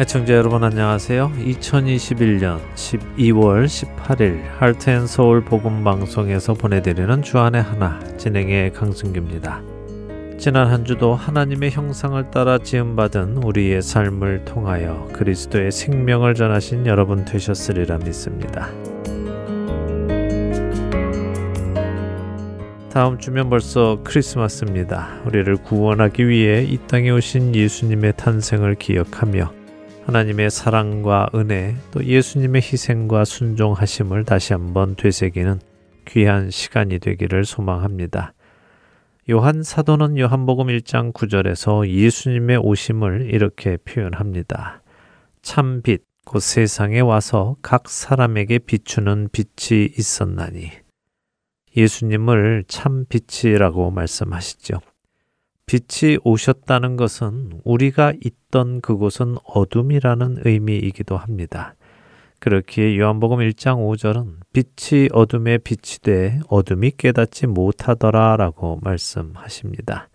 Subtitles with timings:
[0.00, 1.32] 애청자 여러분 안녕하세요.
[1.38, 9.60] 2021년 12월 18일 할트앤서울 복음방송에서 보내드리는 주안의 하나 진행의 강승규입니다.
[10.38, 17.98] 지난 한 주도 하나님의 형상을 따라 지음받은 우리의 삶을 통하여 그리스도의 생명을 전하신 여러분 되셨으리라
[17.98, 18.70] 믿습니다.
[22.92, 25.22] 다음 주면 벌써 크리스마스입니다.
[25.26, 29.57] 우리를 구원하기 위해 이 땅에 오신 예수님의 탄생을 기억하며
[30.08, 35.60] 하나님의 사랑과 은혜 또 예수님의 희생과 순종하심을 다시 한번 되새기는
[36.06, 38.32] 귀한 시간이 되기를 소망합니다.
[39.28, 44.82] 요한 사도는 요한복음 1장 9절에서 예수님의 오심을 이렇게 표현합니다.
[45.42, 50.70] 참 빛, 곧 세상에 와서 각 사람에게 비추는 빛이 있었나니.
[51.76, 54.80] 예수님을 참 빛이라고 말씀하시죠.
[55.68, 61.74] 빛이 오셨다는 것은 우리가 있던 그곳은 어둠이라는 의미이기도 합니다.
[62.40, 70.08] 그렇기에 요한복음 1장 5절은 빛이 어둠에 빛이 돼 어둠이 깨닫지 못하더라 라고 말씀하십니다.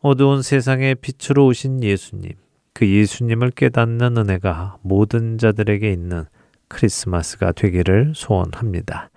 [0.00, 2.32] 어두운 세상에 빛으로 오신 예수님,
[2.74, 6.24] 그 예수님을 깨닫는 은혜가 모든 자들에게 있는
[6.68, 9.08] 크리스마스가 되기를 소원합니다.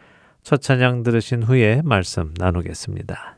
[0.42, 3.38] 첫 찬양 들으신 후에 말씀 나누겠습니다.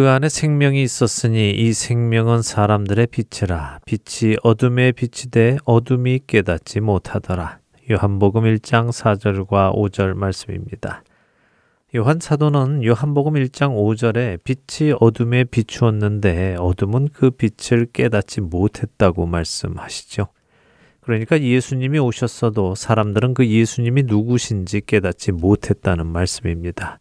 [0.00, 7.58] 그 안에 생명이 있었으니 이 생명은 사람들의 빛이라 빛이 어둠에 빛이 돼 어둠이 깨닫지 못하더라.
[7.90, 11.04] 요한복음 1장 4절과 5절 말씀입니다.
[11.94, 20.28] 요한 사도는 요한복음 1장 5절에 빛이 어둠에 비추었는데 어둠은 그 빛을 깨닫지 못했다고 말씀하시죠.
[21.02, 27.00] 그러니까 예수님이 오셨어도 사람들은 그 예수님이 누구신지 깨닫지 못했다는 말씀입니다.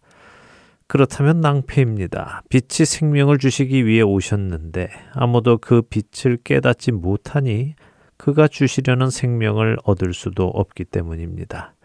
[0.90, 2.42] 그렇다면 낭패입니다.
[2.50, 7.76] 빛이 생명을 주시기 위해 오셨는데 아무도 그 빛을 깨닫지 못하니
[8.18, 11.76] 그가 주시려는 생명을 얻을 수도 없기 때문입니다.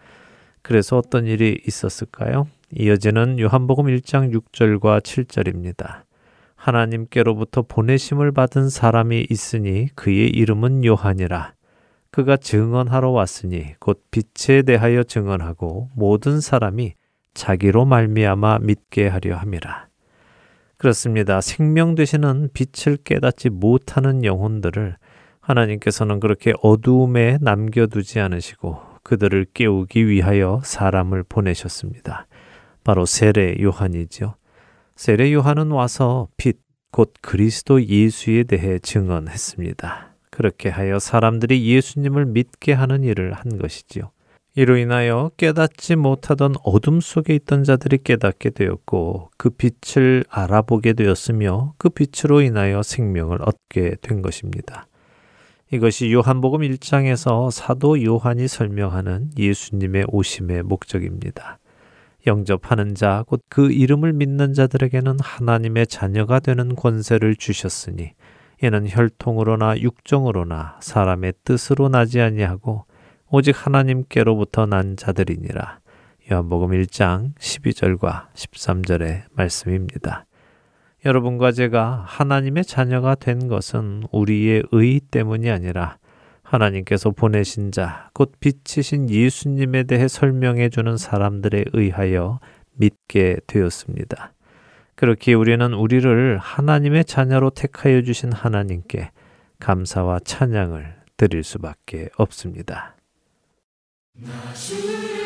[0.63, 2.47] 그래서 어떤 일이 있었을까요?
[2.71, 6.01] 이어지는 요한복음 1장 6절과 7절입니다.
[6.55, 11.53] 하나님께로부터 보내심을 받은 사람이 있으니 그의 이름은 요한이라.
[12.09, 16.95] 그가 증언하러 왔으니 곧 빛에 대하여 증언하고 모든 사람이
[17.35, 19.87] 자기로 말미암아 믿게 하려 함이라.
[20.77, 21.41] 그렇습니다.
[21.41, 24.97] 생명 되시는 빛을 깨닫지 못하는 영혼들을
[25.39, 32.25] 하나님께서는 그렇게 어두움에 남겨두지 않으시고 그들을 깨우기 위하여 사람을 보내셨습니다.
[32.83, 34.35] 바로 세례 요한이죠.
[34.95, 36.57] 세례 요한은 와서 빛,
[36.91, 40.15] 곧 그리스도 예수에 대해 증언했습니다.
[40.31, 44.11] 그렇게 하여 사람들이 예수님을 믿게 하는 일을 한 것이지요.
[44.57, 51.89] 이로 인하여 깨닫지 못하던 어둠 속에 있던 자들이 깨닫게 되었고 그 빛을 알아보게 되었으며 그
[51.89, 54.87] 빛으로 인하여 생명을 얻게 된 것입니다.
[55.73, 61.59] 이것이 요한복음 1장에서 사도 요한이 설명하는 예수님의 오심의 목적입니다.
[62.25, 68.13] 영접하는 자, 곧 그 이름을 믿는 자들에게는 하나님의 자녀가 되는 권세를 주셨으니
[68.63, 72.85] 이는 혈통으로나 육정으로나 사람의 뜻으로 나지 아니하고
[73.37, 75.79] 오직 하나님께로부터 난 자들이니라.
[76.31, 80.25] 요한복음 1장 12절과 13절의 말씀입니다.
[81.03, 85.97] 여러분과 제가 하나님의 자녀가 된 것은 우리의 의 때문이 아니라
[86.43, 92.39] 하나님께서 보내신 자, 곧 빛이신 예수님에 대해 설명해 주는 사람들에 의하여
[92.75, 94.31] 믿게 되었습니다.
[94.95, 99.11] 그렇게 우리는 우리를 하나님의 자녀로 택하여 주신 하나님께
[99.59, 102.94] 감사와 찬양을 드릴 수밖에 없습니다.
[104.21, 105.24] なし。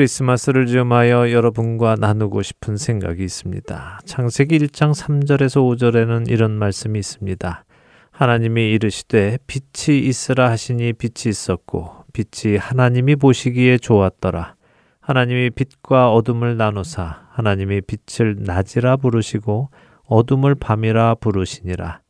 [0.00, 4.00] 크리스마스를 즈음하여 여러분과 나누고 싶은 생각이 있습니다.
[4.06, 7.64] 창세기 1장 3절에서 5절에는 이런 말씀이 있습니다.
[8.10, 14.54] 하나님이 이르시되 빛이 있으라 하시니 빛이 있었고 빛이 하나님이 보시기에 좋았더라.
[15.00, 19.68] 하나님이 빛과 어둠을 나누사 하나님이 빛을 낮이라 부르시고
[20.04, 22.00] 어둠을 밤이라 부르시니라.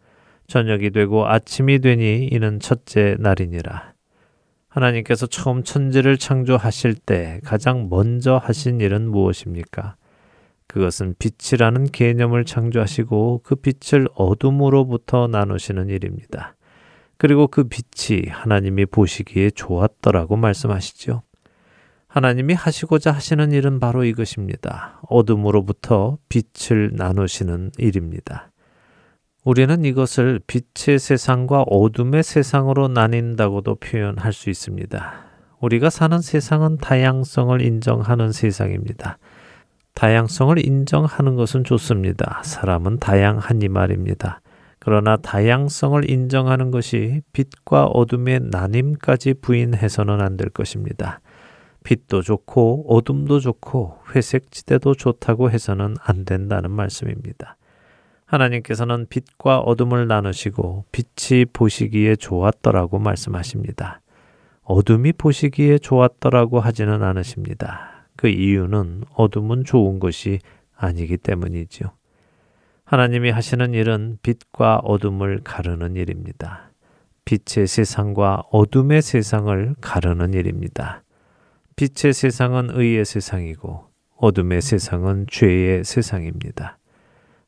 [0.47, 3.94] 저녁이 되고 아침이 되니 이는 첫째 날이니라.
[4.71, 9.97] 하나님께서 처음 천지를 창조하실 때 가장 먼저 하신 일은 무엇입니까?
[10.69, 16.55] 그것은 빛이라는 개념을 창조하시고 그 빛을 어둠으로부터 나누시는 일입니다.
[17.17, 21.23] 그리고 그 빛이 하나님이 보시기에 좋았더라고 말씀하시죠.
[22.07, 25.00] 하나님이 하시고자 하시는 일은 바로 이것입니다.
[25.09, 28.50] 어둠으로부터 빛을 나누시는 일입니다.
[29.42, 35.14] 우리는 이것을 빛의 세상과 어둠의 세상으로 나뉜다고도 표현할 수 있습니다.
[35.61, 39.18] 우리가 사는 세상은 다양성을 인정하는 세상입니다.
[39.94, 42.42] 다양성을 인정하는 것은 좋습니다.
[42.44, 44.40] 사람은 다양한 이 말입니다.
[44.78, 51.20] 그러나 다양성을 인정하는 것이 빛과 어둠의 나님까지 부인해서는 안 될 것입니다.
[51.82, 57.56] 빛도 좋고 어둠도 좋고 회색 지대도 좋다고 해서는 안 된다는 말씀입니다.
[58.30, 64.00] 하나님께서는 빛과 어둠을 나누시고 빛이 보시기에 좋았더라고 말씀하십니다.
[64.62, 68.06] 어둠이 보시기에 좋았더라고 하지는 않으십니다.
[68.16, 70.38] 그 이유는 어둠은 좋은 것이
[70.76, 71.90] 아니기 때문이지요.
[72.84, 76.70] 하나님이 하시는 일은 빛과 어둠을 가르는 일입니다.
[77.25, 81.02] 빛의 세상과 어둠의 세상을 가르는 일입니다.
[81.75, 86.79] 빛의 세상은 의의 세상이고 어둠의 세상은 죄의 세상입니다.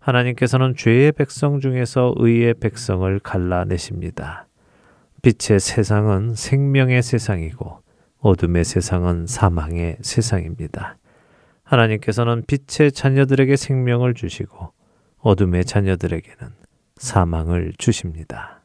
[0.03, 4.49] 하나님께서는 죄의 백성 중에서 의의 백성을 갈라내십니다.
[5.23, 7.81] 빛의 세상은 생명의 세상이고
[8.19, 10.97] 어둠의 세상은 사망의 세상입니다.
[11.63, 14.73] 하나님께서는 빛의 자녀들에게 생명을 주시고
[15.19, 16.53] 어둠의 자녀들에게는
[16.97, 18.62] 사망을 주십니다.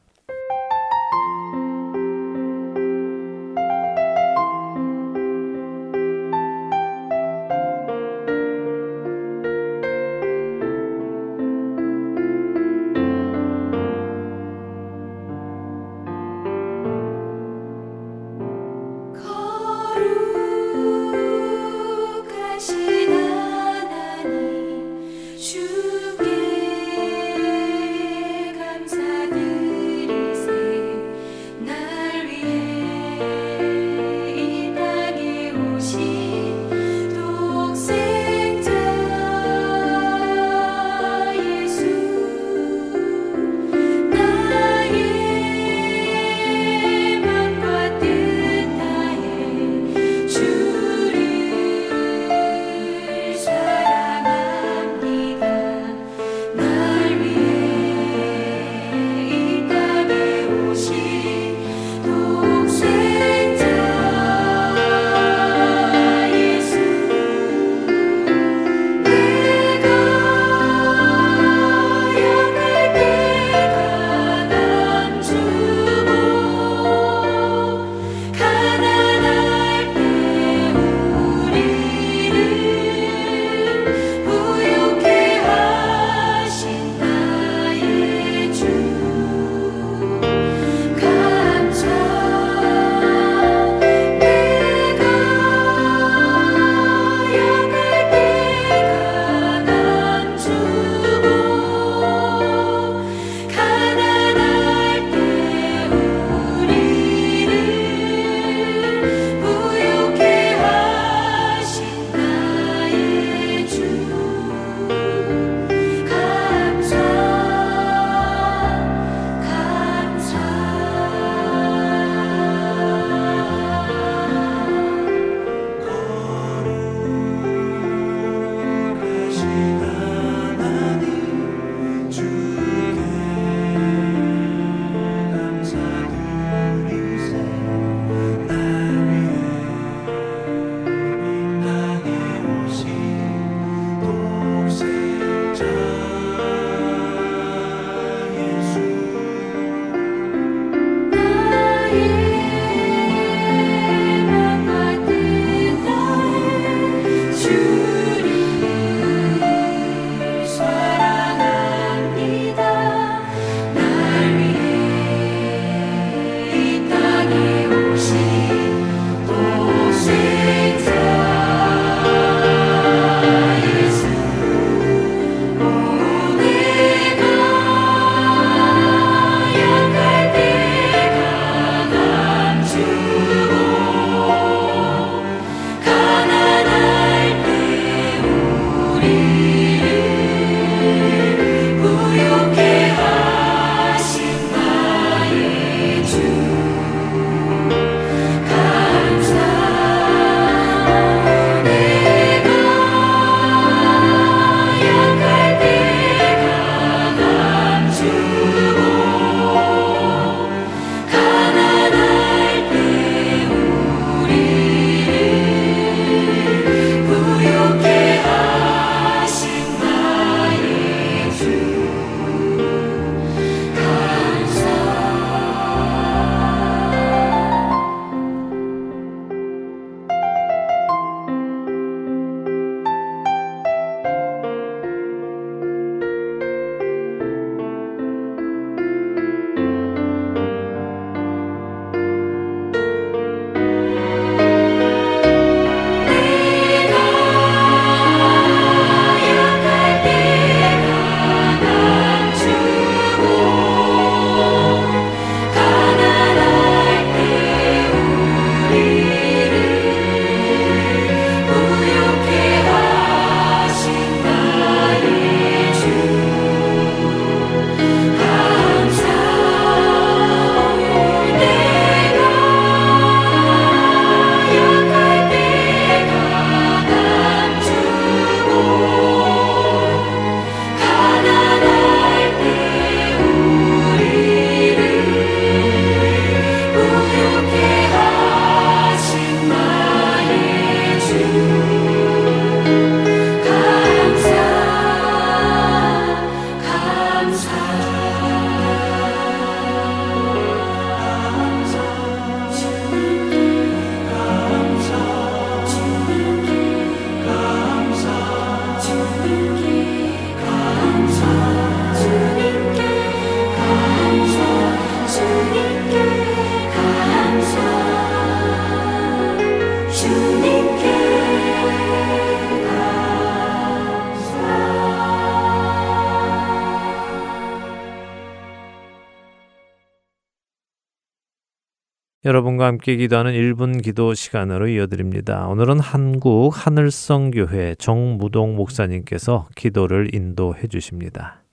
[332.67, 335.47] 함께 기도하는 1분 기도 시간으로 이어드립니다.
[335.47, 341.43] 오늘은 한국 하늘성 교회 정무동 목사님께서 기도를 인도해 주십니다.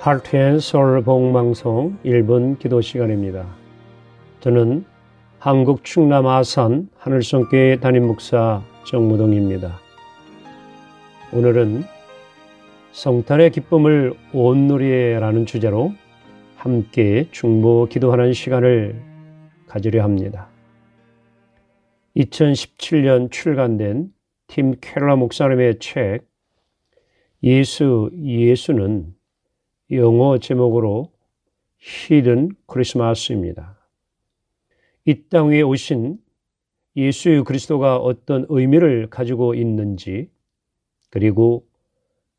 [0.00, 3.46] 하트앤솔 복망송 1분 기도 시간입니다.
[4.40, 4.84] 저는
[5.38, 9.80] 한국 충남 아산 하늘성교회 담임 목사 정무동입니다.
[11.32, 11.93] 오늘은
[12.94, 15.92] 성탄의 기쁨을 온누리에라는 주제로
[16.54, 19.02] 함께 중보 기도하는 시간을
[19.66, 20.48] 가지려 합니다.
[22.16, 24.12] 2017년 출간된
[24.46, 26.20] 팀 켈러 목사님의 책
[27.42, 29.12] 예수 예수는
[29.90, 31.10] 영어 제목으로
[31.78, 33.76] 히든 크리스마스입니다.
[35.04, 36.18] 이땅 위에 오신
[36.94, 40.30] 예수 그리스도가 어떤 의미를 가지고 있는지
[41.10, 41.66] 그리고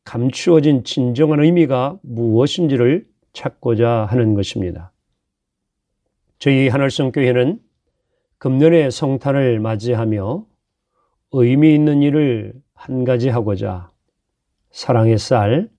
[0.06, 4.92] 감추어진 진정한 의미가 무엇인지를 찾고자 하는 것입니다.
[6.38, 7.58] 저희 하늘성 교회는
[8.38, 10.46] 금년의 성탄을 맞이하며
[11.32, 13.90] 의미 있는 일을 한 가지 하고자
[14.70, 15.70] 사랑의 쌀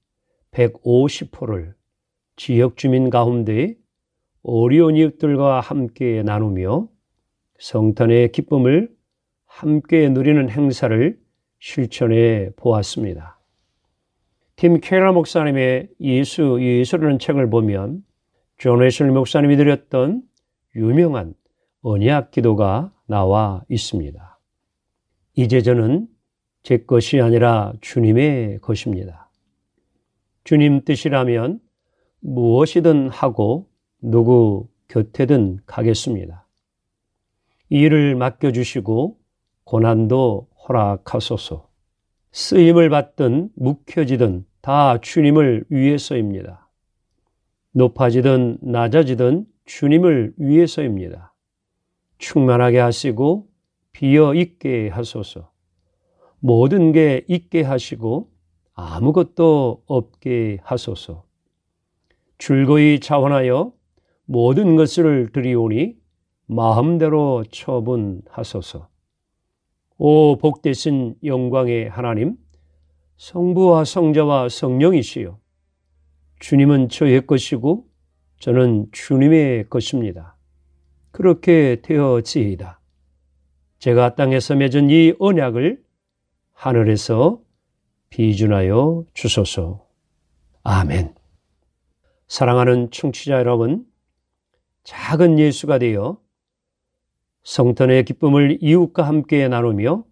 [0.51, 1.73] 150호를
[2.35, 3.75] 지역 주민 가운데
[4.43, 6.89] 어려운 이웃들과 함께 나누며
[7.59, 8.93] 성탄의 기쁨을
[9.45, 11.17] 함께 누리는 행사를
[11.59, 13.37] 실천해 보았습니다.
[14.58, 18.04] 팀 켈러 목사님의 예수, 예수라는 책을 보면
[18.58, 20.24] 존 웨슬리 목사님이 드렸던
[20.76, 21.36] 유명한
[21.84, 24.39] 언약 기도가 나와 있습니다.
[25.36, 26.08] 이제 저는
[26.63, 29.30] 제 것이 아니라 주님의 것입니다.
[30.43, 31.60] 주님 뜻이라면
[32.22, 33.70] 무엇이든 하고
[34.02, 36.48] 누구 곁에든 가겠습니다.
[37.70, 39.20] 이 일을 맡겨주시고
[39.65, 41.66] 고난도 허락하소서.
[42.38, 46.69] 쓰임을 받든 묵혀지든 다 주님을 위해서입니다.
[47.71, 51.34] 높아지든 낮아지든 주님을 위해서입니다.
[52.19, 53.47] 충만하게 하시고
[53.91, 55.52] 비어 있게 하소서.
[56.38, 58.30] 모든 게 있게 하시고
[58.76, 61.23] 아무것도 없게 하소서.
[62.38, 63.73] 줄거이 자원하여
[64.26, 65.95] 모든 것을 드리오니
[66.45, 68.89] 마음대로 처분하소서.
[69.97, 72.38] 오 복되신 영광의 하나님,
[73.17, 75.39] 성부와 성자와 성령이시요.
[76.39, 77.88] 주님은 저의 것이고
[78.39, 80.38] 저는 주님의 것입니다.
[81.12, 82.79] 그렇게 되어지이다.
[83.79, 85.83] 제가 땅에서 맺은 이 언약을
[86.53, 87.41] 하늘에서
[88.10, 89.88] 비준하여 주소서.
[90.63, 91.15] 아멘.
[92.27, 93.86] 사랑하는 청취자 여러분,
[94.83, 96.19] 작은 예수가 되어
[97.47, 100.03] 성탄의 기쁨을 이웃과 함께 나누며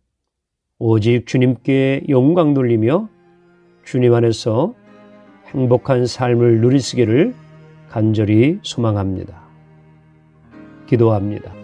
[0.80, 3.10] 오직 주님께 영광 돌리며
[3.84, 4.74] 주님 안에서
[5.48, 7.36] 행복한 삶을 누리시기를
[7.90, 9.44] 간절히 소망합니다.
[10.88, 11.55] 기도합니다.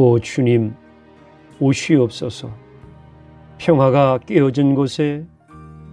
[0.00, 0.76] 오 주님
[1.58, 2.56] 오시옵소서
[3.58, 5.26] 평화가 깨어진 곳에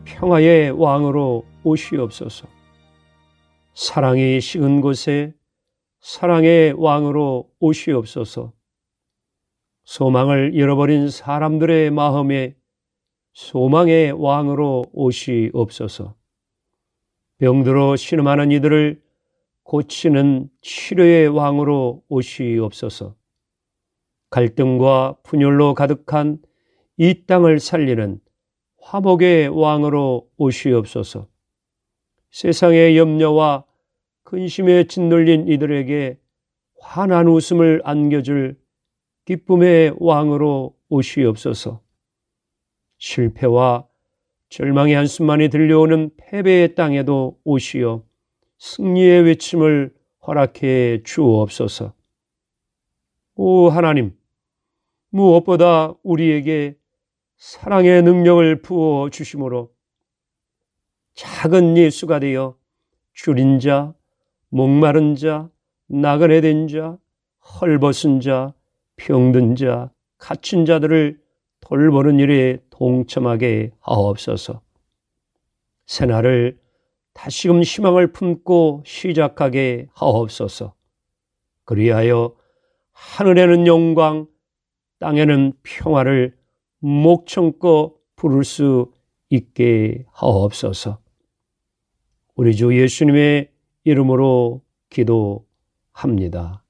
[0.04, 2.48] 평화의 왕으로 오시옵소서
[3.74, 5.34] 사랑이 식은 곳에
[6.02, 8.54] 사랑의 왕으로 오시옵소서
[9.86, 12.56] 소망을 잃어버린 사람들의 마음에
[13.34, 16.16] 소망의 왕으로 오시옵소서.
[17.40, 19.02] 병들어 신음하는 이들을
[19.64, 23.16] 고치는 치료의 왕으로 오시옵소서.
[24.36, 26.40] 갈등과 분열로 가득한
[26.98, 28.20] 이 땅을 살리는
[28.82, 31.30] 화목의 왕으로 오시옵소서.
[32.32, 33.64] 세상의 염려와
[34.24, 36.20] 근심에 짓눌린 이들에게
[36.82, 38.60] 환한 웃음을 안겨줄
[39.24, 41.82] 기쁨의 왕으로 오시옵소서.
[42.98, 43.88] 실패와
[44.50, 48.04] 절망의 한숨만이 들려오는 패배의 땅에도 오시어
[48.58, 49.94] 승리의 외침을
[50.28, 51.94] 허락해 주옵소서.
[53.38, 54.14] 오 하나님,
[55.16, 56.76] 무엇보다 우리에게
[57.38, 59.72] 사랑의 능력을 부어 주심으로
[61.14, 62.58] 작은 예수가 되어
[63.14, 63.94] 줄인 자,
[64.50, 65.50] 목마른 자,
[65.88, 66.98] 나그네 된 자,
[67.62, 68.54] 헐벗은 자,
[68.98, 71.18] 병든 자, 갇힌 자들을
[71.62, 74.62] 돌보는 일에 동참하게 하옵소서.
[75.86, 76.60] 새날을
[77.14, 80.74] 다시금 희망을 품고 시작하게 하옵소서.
[81.64, 82.36] 그리하여
[82.92, 84.28] 하늘에는 영광,
[85.06, 86.36] 땅에는 평화를
[86.80, 88.92] 목청껏 부를 수
[89.30, 90.98] 있게 하옵소서.
[92.34, 93.52] 우리 주 예수님의
[93.84, 96.64] 이름으로 기도합니다.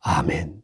[0.00, 0.59] 아멘.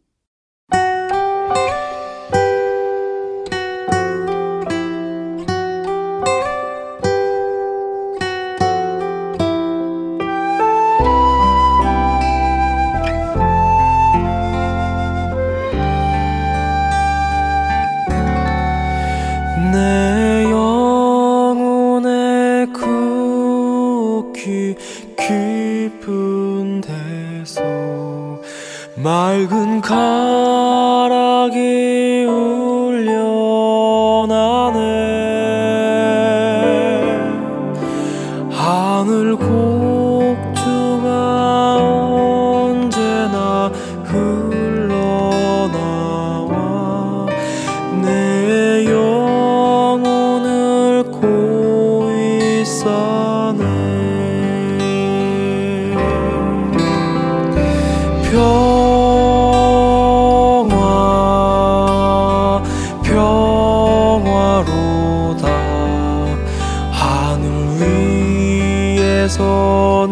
[69.27, 70.07] 내려오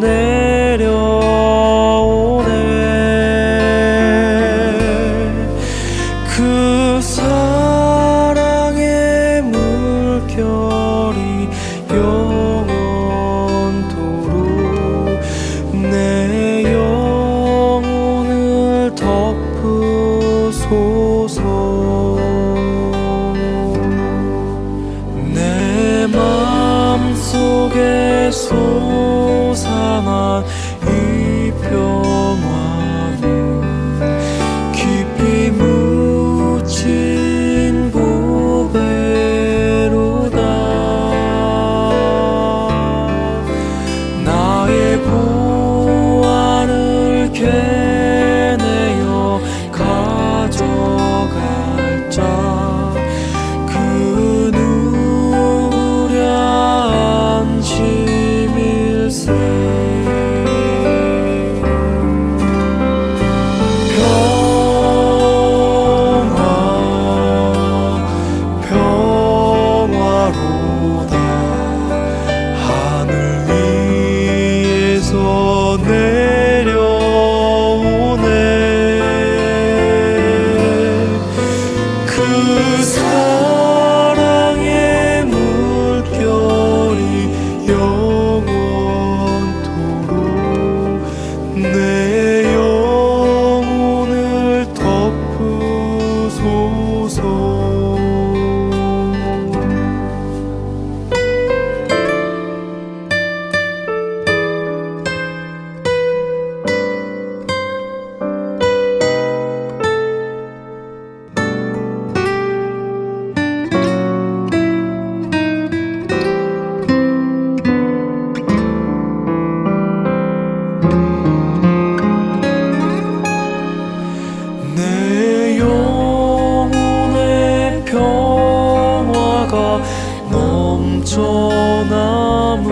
[131.24, 132.68] 떠남은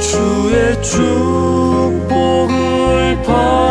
[0.00, 2.52] 주의 축복을
[3.24, 3.69] 받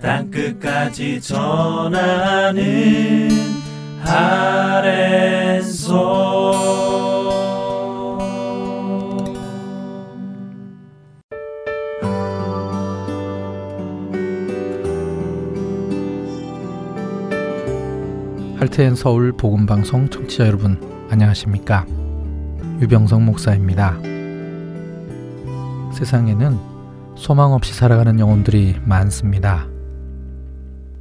[0.00, 2.62] 땅끝까지 전하는
[4.02, 5.90] 아랜소.
[18.58, 21.84] 할테엔 서울 복음방송 청취자 여러분 안녕하십니까?
[22.80, 23.98] 유병성 목사입니다
[26.00, 26.58] 세상에는
[27.14, 29.66] 소망 없이 살아가는 영혼들이 많습니다.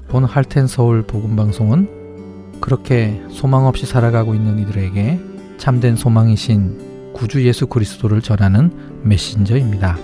[0.10, 5.20] 본 할텐 서울 복음 방송은 그렇게 소망 없이 살아가고 있는 이들에게
[5.58, 8.72] 참된 소망이신 구주 예수 그리스도를 전하는
[9.04, 9.98] 메신저입니다.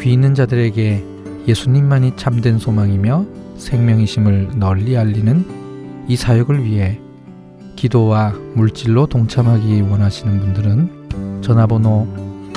[0.00, 1.04] 귀 있는 자들에게
[1.46, 3.26] 예수님만이 참된 소망이며
[3.58, 7.00] 생명이심을 널리 알리는 이 사역을 위해
[7.76, 12.08] 기도와 물질로 동참하기 원하시는 분들은 전화번호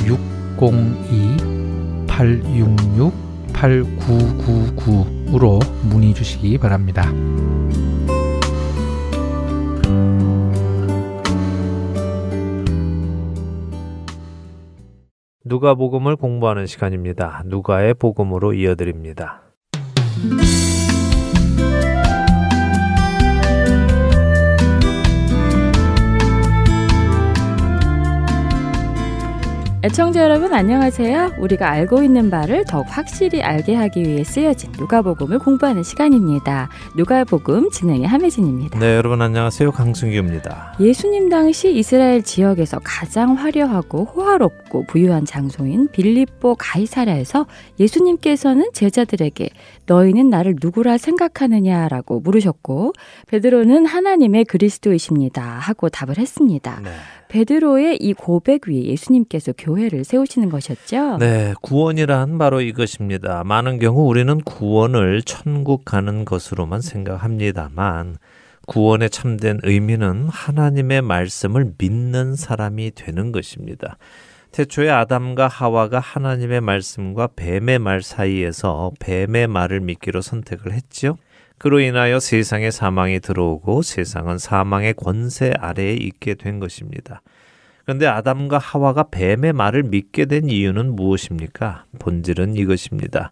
[0.05, 3.29] 602 866
[3.59, 7.11] 8999으로 문의 주시기 바랍니다.
[15.43, 17.41] 누가복음을 공부하는 시간입니다.
[17.45, 19.41] 누가의 복음으로 이어드립니다.
[29.81, 31.35] 애청자 여러분 안녕하세요.
[31.39, 36.67] 우리가 알고 있는 바를 더욱 확실히 알게 하기 위해 쓰여진 누가복음을 공부하는 시간입니다.
[36.97, 38.77] 누가복음 진행의 함혜진입니다.
[38.77, 39.71] 네, 여러분 안녕하세요.
[39.71, 40.75] 강승규입니다.
[40.81, 47.45] 예수님 당시 이스라엘 지역에서 가장 화려하고 호화롭고 부유한 장소인 빌립보 가이사라에서
[47.79, 49.49] 예수님께서는 제자들에게
[49.89, 52.93] 너희는 나를 누구라 생각하느냐라고 물으셨고
[53.27, 56.79] 베드로는 하나님의 그리스도이십니다 하고 답을 했습니다.
[56.83, 56.91] 네.
[57.29, 61.17] 베드로의 이 고백 위에 예수님께서 교회를 세우시는 것이었죠.
[61.17, 63.43] 네, 구원이란 바로 이것입니다.
[63.43, 68.17] 많은 경우 우리는 구원을 천국 가는 것으로만 생각합니다만
[68.67, 73.97] 구원의 참된 의미는 하나님의 말씀을 믿는 사람이 되는 것입니다.
[74.51, 81.17] 태초에 아담과 하와가 하나님의 말씀과 뱀의 말 사이에서 뱀의 말을 믿기로 선택을 했지요.
[81.59, 87.21] 그로 인하여 세상에 사망이 들어오고 세상은 사망의 권세 아래에 있게 된 것입니다.
[87.83, 91.85] 그런데 아담과 하와가 뱀의 말을 믿게 된 이유는 무엇입니까?
[91.99, 93.31] 본질은 이것입니다.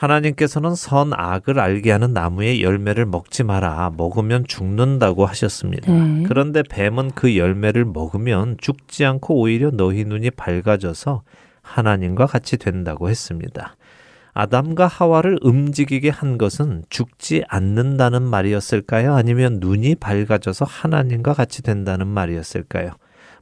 [0.00, 3.92] 하나님께서는 선악을 알게 하는 나무의 열매를 먹지 마라.
[3.98, 5.92] 먹으면 죽는다고 하셨습니다.
[5.92, 6.24] 네.
[6.26, 11.22] 그런데 뱀은 그 열매를 먹으면 죽지 않고 오히려 너희 눈이 밝아져서
[11.60, 13.76] 하나님과 같이 된다고 했습니다.
[14.32, 19.14] 아담과 하와를 움직이게 한 것은 죽지 않는다는 말이었을까요?
[19.14, 22.92] 아니면 눈이 밝아져서 하나님과 같이 된다는 말이었을까요?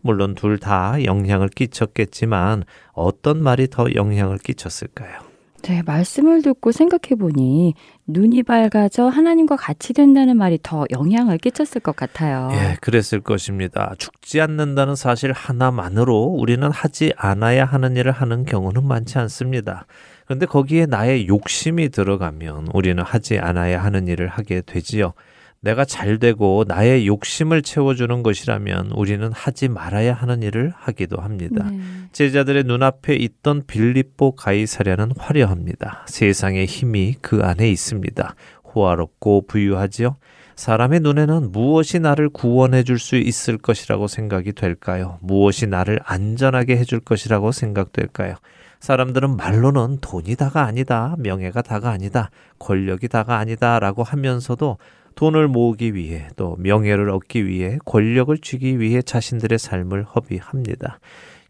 [0.01, 5.28] 물론 둘 다 영향을 끼쳤겠지만 어떤 말이 더 영향을 끼쳤을까요?
[5.63, 7.75] 네, 말씀을 듣고 생각해 보니
[8.07, 12.51] 눈이 밝아져 하나님과 같이 된다는 말이 더 영향을 끼쳤을 것 같아요.
[12.53, 13.95] 예, 그랬을 것입니다.
[13.99, 19.87] 죽지 않는다는 사실 하나만으로 우리는 하지 않아야 하는 일을 하는 경우는 많지 않습니다.
[20.25, 25.13] 그런데 거기에 나의 욕심이 들어가면 우리는 하지 않아야 하는 일을 하게 되지요.
[25.61, 31.69] 내가 잘 되고 나의 욕심을 채워주는 것이라면 우리는 하지 말아야 하는 일을 하기도 합니다.
[31.71, 31.81] 네.
[32.13, 36.05] 제자들의 눈앞에 있던 빌립보 가이사랴는 화려합니다.
[36.07, 38.35] 세상의 힘이 그 안에 있습니다.
[38.75, 40.17] 호화롭고 부유하지요.
[40.55, 45.19] 사람의 눈에는 무엇이 나를 구원해 줄 수 있을 것이라고 생각이 될까요?
[45.23, 48.35] 무엇이 나를 안전하게 해줄 것이라고 생각될까요?
[48.81, 54.79] 사람들은 말로는 돈이 다가 아니다, 명예가 다가 아니다, 권력이 다가 아니다 라고 하면서도
[55.19, 61.01] 돈을 모으기 위해 또 명예를 얻기 위해 권력을 쥐기 위해 자신들의 삶을 허비합니다.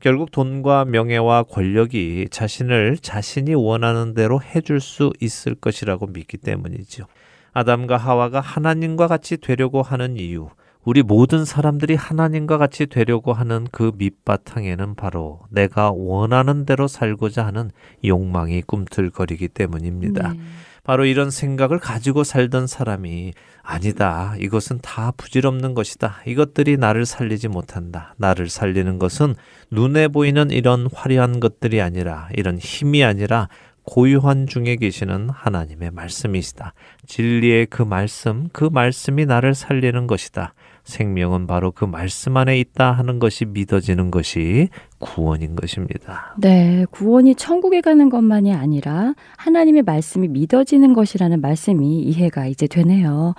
[0.00, 7.04] 결국 돈과 명예와 권력이 자신을 자신이 원하는 대로 해줄 수 있을 것이라고 믿기 때문이죠.
[7.52, 10.48] 아담과 하와가 하나님과 같이 되려고 하는 이유,
[10.88, 17.70] 우리 모든 사람들이 하나님과 같이 되려고 하는 그 밑바탕에는 바로 내가 원하는 대로 살고자 하는
[18.06, 20.32] 욕망이 꿈틀거리기 때문입니다.
[20.32, 20.40] 네.
[20.84, 24.34] 바로 이런 생각을 가지고 살던 사람이 아니다.
[24.38, 26.22] 이것은 다 부질없는 것이다.
[26.26, 28.14] 이것들이 나를 살리지 못한다.
[28.16, 29.34] 나를 살리는 것은
[29.70, 33.48] 눈에 보이는 이런 화려한 것들이 아니라 이런 힘이 아니라
[33.82, 36.72] 고요한 중에 계시는 하나님의 말씀이시다.
[37.06, 40.54] 진리의 그 말씀, 그 말씀이 나를 살리는 것이다.
[40.88, 46.34] 생명은 바로 그 말씀 안에 있다 하는 것이 믿어지는 것이 구원인 것입니다.
[46.38, 53.34] 네, 구원이 천국에 가는 것만이 아니라 하나님의 말씀이 믿어지는 것이라는 말씀이 이해가 이제 되네요.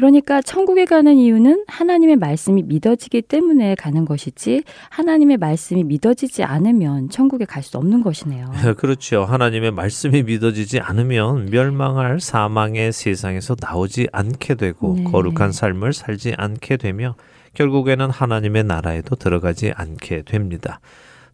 [0.00, 7.44] 그러니까 천국에 가는 이유는 하나님의 말씀이 믿어지기 때문에 가는 것이지 하나님의 말씀이 믿어지지 않으면 천국에
[7.44, 8.46] 갈 수 없는 것이네요.
[8.78, 9.24] 그렇죠.
[9.24, 15.04] 하나님의 말씀이 믿어지지 않으면 멸망할 사망의 세상에서 나오지 않게 되고 네.
[15.04, 17.14] 거룩한 삶을 살지 않게 되며
[17.52, 20.80] 결국에는 하나님의 나라에도 들어가지 않게 됩니다.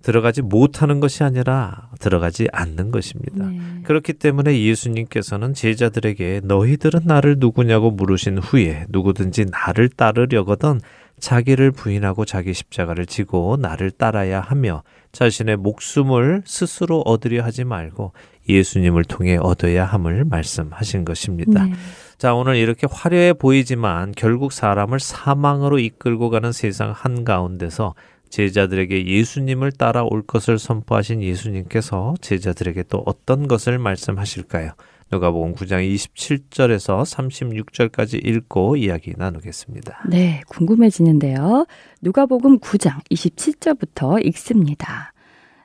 [0.02, 3.46] 들어가지 못하는 것이 아니라 들어가지 않는 것입니다.
[3.46, 3.60] 네.
[3.84, 10.80] 그렇기 때문에 예수님께서는 제자들에게 너희들은 나를 누구냐고 물으신 후에 누구든지 나를 따르려거든
[11.18, 14.82] 자기를 부인하고 자기 십자가를 지고 나를 따라야 하며
[15.12, 18.12] 자신의 목숨을 스스로 얻으려 하지 말고
[18.48, 21.64] 예수님을 통해 얻어야 함을 말씀하신 것입니다.
[21.64, 21.72] 네.
[22.18, 27.94] 자, 오늘 이렇게 화려해 보이지만 결국 사람을 사망으로 이끌고 가는 세상 한가운데서
[28.28, 34.72] 제자들에게 예수님을 따라올 것을 선포하신 예수님께서 제자들에게 또 어떤 것을 말씀하실까요?
[35.12, 40.04] 누가복음 9장 27절에서 36절까지 읽고 이야기 나누겠습니다.
[40.08, 41.66] 네, 궁금해지는데요.
[42.02, 45.12] 누가복음 9장 27절부터 읽습니다.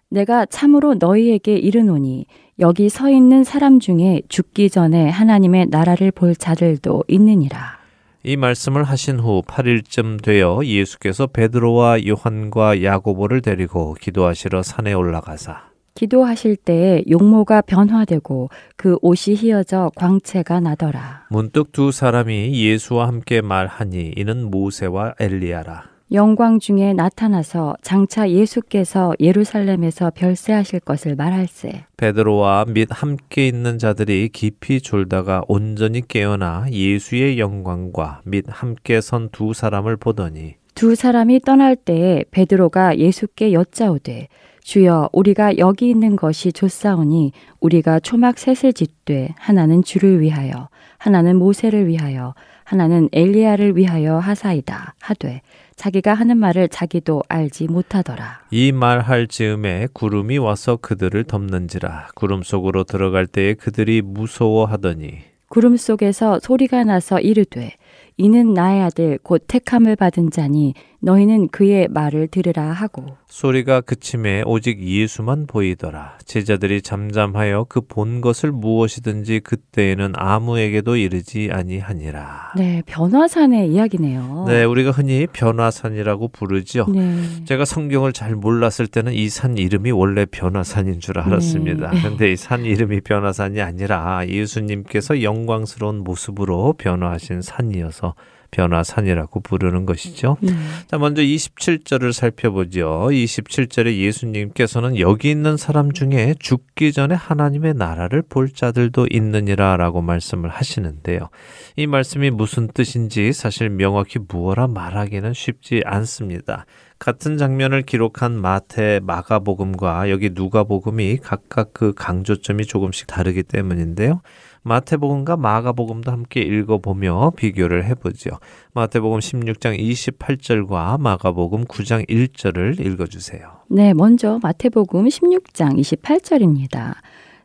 [0.09, 2.25] 내가 참으로 너희에게 이르노니
[2.59, 7.80] 여기 서 있는 사람 중에 죽기 전에 하나님의 나라를 볼 자들도 있느니라.
[8.23, 16.55] 이 말씀을 하신 후 8일쯤 되어 예수께서 베드로와 요한과 야고보를 데리고 기도하시러 산에 올라가사 기도하실
[16.57, 21.25] 때에 용모가 변화되고 그 옷이 휘어져 광채가 나더라.
[21.29, 25.90] 문득 두 사람이 예수와 함께 말하니 이는 모세와 엘리야라.
[26.11, 31.85] 영광 중에 나타나서 장차 예수께서 예루살렘에서 별세하실 것을 말할세.
[31.95, 39.53] 베드로와 및 함께 있는 자들이 깊이 졸다가 온전히 깨어나 예수의 영광과 및 함께 선 두
[39.53, 44.27] 사람을 보더니 두 사람이 떠날 때에 베드로가 예수께 여짜오되
[44.63, 47.31] 주여 우리가 여기 있는 것이 좋사오니
[47.61, 52.33] 우리가 초막 셋을 짓되 하나는 주를 위하여 하나는 모세를 위하여
[52.65, 55.41] 하나는 엘리야를 위하여 하사이다 하되
[55.81, 58.41] 자기가 하는 말을 자기도 알지 못하더라.
[58.51, 65.77] 이 말 할 즈음에 구름이 와서 그들을 덮는지라 구름 속으로 들어갈 때에 그들이 무서워하더니 구름
[65.77, 67.71] 속에서 소리가 나서 이르되
[68.17, 74.79] 이는 나의 아들 곧 택함을 받은 자니 너희는 그의 말을 들으라 하고 소리가 그침에 오직
[74.81, 76.17] 예수만 보이더라.
[76.25, 82.53] 제자들이 잠잠하여 그 본 것을 무엇이든지 그때에는 아무에게도 이르지 아니하니라.
[82.55, 84.45] 네, 변화산의 이야기네요.
[84.47, 86.85] 네, 우리가 흔히 변화산이라고 부르죠.
[86.93, 87.17] 네.
[87.45, 91.91] 제가 성경을 잘 몰랐을 때는 이 산 이름이 원래 변화산인 줄 알았습니다.
[91.91, 92.01] 네.
[92.03, 98.13] 근데 이 산 이름이 변화산이 아니라 예수님께서 영광스러운 모습으로 변화하신 산이어서
[98.51, 100.37] 변화산이라고 부르는 것이죠.
[100.41, 100.51] 네.
[100.87, 103.07] 자, 먼저 27절을 살펴보죠.
[103.09, 110.49] 27절에 예수님께서는 여기 있는 사람 중에 죽기 전에 하나님의 나라를 볼 자들도 있느니라 라고 말씀을
[110.49, 111.29] 하시는데요.
[111.77, 116.65] 이 말씀이 무슨 뜻인지 사실 명확히 무어라 말하기는 쉽지 않습니다.
[116.99, 124.21] 같은 장면을 기록한 마태, 마가복음과 여기 누가복음이 각각 그 강조점이 조금씩 다르기 때문인데요.
[124.63, 128.31] 마태복음과 마가복음도 함께 읽어보며 비교를 해보죠.
[128.73, 133.41] 마태복음 16장 28절과 마가복음 9장 1절을 읽어주세요.
[133.69, 136.93] 네, 먼저 마태복음 16장 28절입니다.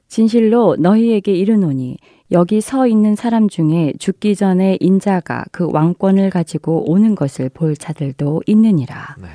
[0.08, 1.96] 진실로 너희에게 이르노니
[2.32, 8.42] 여기 서 있는 사람 중에 죽기 전에 인자가 그 왕권을 가지고 오는 것을 볼 자들도
[8.46, 9.16] 있느니라.
[9.20, 9.28] 네.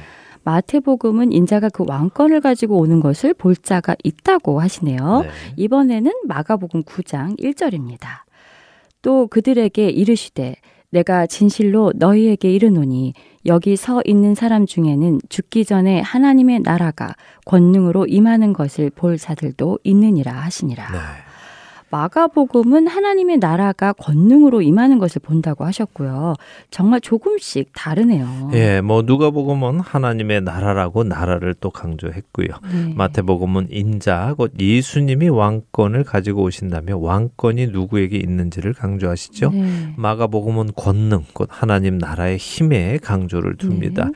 [0.44, 5.22] 마태복음은 인자가 그 왕권을 가지고 오는 것을 볼 자가 있다고 하시네요.
[5.22, 5.30] 네.
[5.58, 8.24] 이번에는 마가복음 9장 1절입니다.
[9.02, 10.56] 또 그들에게 이르시되
[10.90, 13.14] 내가 진실로 너희에게 이르노니
[13.46, 17.16] 여기 서 있는 사람 중에는 죽기 전에 하나님의 나라가
[17.46, 20.92] 권능으로 임하는 것을 볼 자들도 있느니라 하시니라.
[20.92, 20.98] 네.
[21.92, 26.36] 마가복음은 하나님의 나라가 권능으로 임하는 것을 본다고 하셨고요.
[26.72, 28.52] 정말 조금씩 다르네요.
[28.54, 32.48] 예, 뭐 누가복음은 하나님의 나라라고 나라를 또 강조했고요.
[32.48, 32.94] 네.
[32.96, 39.52] 마태복음은 인자 곧 예수님이 왕권을 가지고 오신다며 왕권이 누구에게 있는지를 강조하시죠.
[39.52, 39.94] 네.
[39.98, 44.06] 마가복음은 권능 곧 하나님 나라의 힘에 강조를 둡니다.
[44.06, 44.12] 네.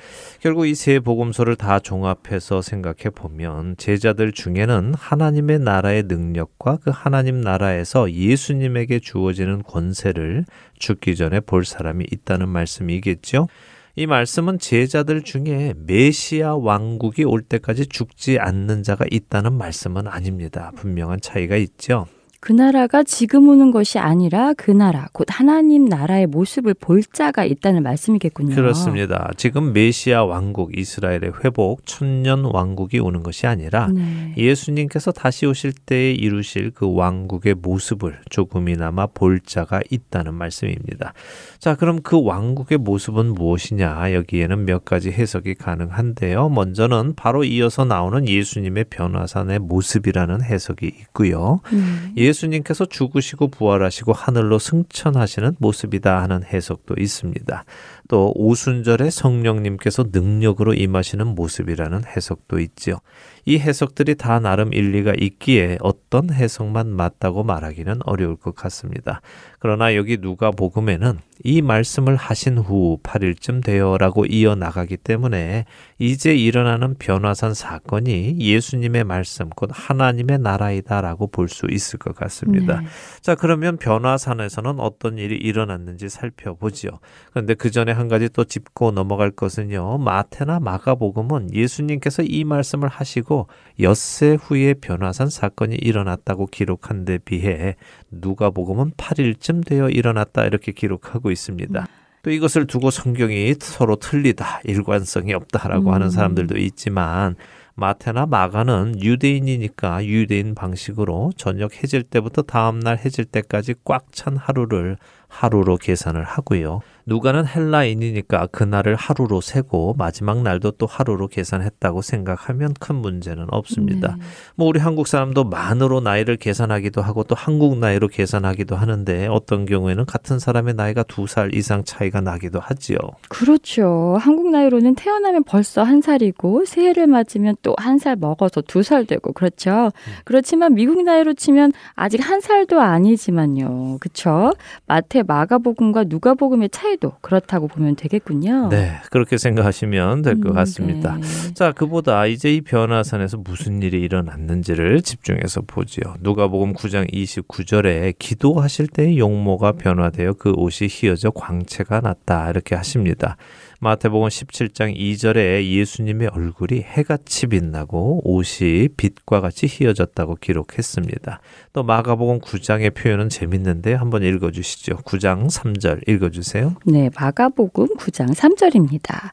[0.46, 7.42] 결국 이 세 복음서를 다 종합해서 생각해 보면 제자들 중에는 하나님의 나라의 능력과 그 하나님
[7.42, 10.46] 나라에서 예수님에게 주어지는 권세를
[10.78, 13.48] 죽기 전에 볼 사람이 있다는 말씀이겠죠.
[13.96, 20.72] 이 말씀은 제자들 중에 메시아 왕국이 올 때까지 죽지 않는 자가 있다는 말씀은 아닙니다.
[20.76, 22.06] 분명한 차이가 있죠.
[22.46, 27.82] 그 나라가 지금 오는 것이 아니라 그 나라, 곧 하나님 나라의 모습을 볼 자가 있다는
[27.82, 28.54] 말씀이겠군요.
[28.54, 29.32] 그렇습니다.
[29.36, 34.36] 지금 메시아 왕국 이스라엘의 회복 천년 왕국이 오는 것이 아니라 네.
[34.38, 41.14] 예수님께서 다시 오실 때에 이루실 그 왕국의 모습을 조금이나마 볼 자가 있다는 말씀입니다.
[41.58, 44.14] 자, 그럼 그 왕국의 모습은 무엇이냐?
[44.14, 46.50] 여기에는 몇 가지 해석이 가능한데요.
[46.50, 51.62] 먼저는 바로 이어서 나오는 예수님의 변화산의 모습이라는 해석이 있고요.
[51.74, 52.14] 음.
[52.36, 57.64] 예수님께서 죽으시고 부활하시고 하늘로 승천하시는 모습이다 하는 해석도 있습니다.
[58.08, 63.00] 또 오순절에 성령님께서 능력으로 임하시는 모습이라는 해석도 있지요.
[63.48, 69.22] 이 해석들이 다 나름 일리가 있기에 어떤 해석만 맞다고 말하기는 어려울 것 같습니다.
[69.60, 75.66] 그러나 여기 누가 복음에는 이 말씀을 하신 후 8일쯤 되어라고 이어나가기 때문에
[76.00, 82.82] 이제 일어나는 변화산 사건이 예수님의 말씀 곧 하나님의 나라이다라고 볼 수 있을 것 같습니다.
[82.82, 82.88] 네.
[83.22, 87.00] 자, 그러면 변화산에서는 어떤 일이 일어났는지 살펴보지요.
[87.32, 89.98] 그런데 그 전에 한 가지 또 짚고 넘어갈 것은요.
[89.98, 93.48] 마태나 마가복음은 예수님께서 이 말씀을 하시고
[93.80, 97.76] 엿새 후에 변화산 사건이 일어났다고 기록한 데 비해
[98.12, 101.88] 누가복음은 8일쯤 되어 일어났다 이렇게 기록하고 있습니다.
[102.24, 106.10] 또 이것을 두고 성경이 서로 틀리다, 일관성이 없다라고 하는 음.
[106.10, 107.36] 사람들도 있지만
[107.76, 115.78] 마태나 마가는 유대인이니까 유대인 방식으로 저녁 해질 때부터 다음날 해질 때까지 꽉 찬 하루를 하루로
[115.78, 116.82] 계산을 하고요.
[117.08, 124.16] 누가는 헬라인이니까 그날을 하루로 세고 마지막 날도 또 하루로 계산했다고 생각하면 큰 문제는 없습니다.
[124.18, 124.24] 네.
[124.56, 130.06] 뭐 우리 한국 사람도 만으로 나이를 계산하기도 하고 또 한국 나이로 계산하기도 하는데 어떤 경우에는
[130.06, 132.98] 같은 사람의 나이가 두 살 이상 차이가 나기도 하지요.
[133.30, 134.18] 그렇죠.
[134.20, 139.32] 한국 나이로는 태어나면 벌써 한 살이고 새해를 맞으면 또 한 살 먹어서 두 살 되고
[139.34, 139.92] 그렇죠.
[140.24, 143.98] 그렇지만 미국 나이로 치면 아직 한 살도 아니지만요.
[144.00, 144.54] 그렇죠?
[144.88, 148.70] 마태 마가복음과 누가복음의 차이 도 그렇다고 보면 되겠군요.
[148.70, 151.18] 네, 그렇게 생각하시면 될것 음, 같습니다.
[151.18, 151.54] 네.
[151.54, 156.16] 자, 그보다 이제 이 변화산에서 무슨 일이 일어났는지를 집중해서 보지요.
[156.22, 163.38] 누가복음 9장 29절에 기도하실 때의 용모가 변화되어 그 옷이 휘어져 광채가 났다 이렇게 하십니다.
[163.86, 171.40] 마태복음 17장 2절에 예수님의 얼굴이 해같이 빛나고 옷이 빛과 같이 휘어졌다고 기록했습니다.
[171.72, 174.96] 또 마가복음 9장의 표현은 재밌는데 한번 읽어 주시죠.
[175.06, 176.74] 9장 3절 읽어 주세요.
[176.86, 179.30] 네, 마가복음 9장 3절입니다.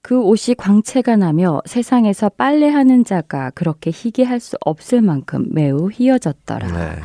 [0.00, 6.68] 그 옷이 광채가 나며 세상에서 빨래하는 자가 그렇게 희게 할 수 없을 만큼 매우 희어졌더라.
[6.68, 7.00] 네.